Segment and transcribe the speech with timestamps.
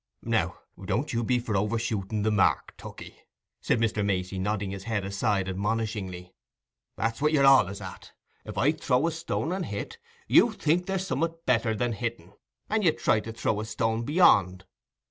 [0.23, 3.17] "Now, don't you be for overshooting the mark, Tookey,"
[3.61, 4.03] said Mr.
[4.03, 6.33] Macey, nodding his head aside admonishingly.
[6.97, 8.11] "That's what you're allays at;
[8.43, 12.33] if I throw a stone and hit, you think there's summat better than hitting,
[12.67, 14.65] and you try to throw a stone beyond.